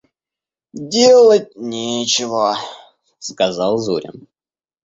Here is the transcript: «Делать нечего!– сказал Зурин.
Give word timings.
«Делать 0.73 1.55
нечего!– 1.55 2.57
сказал 3.19 3.77
Зурин. 3.77 4.27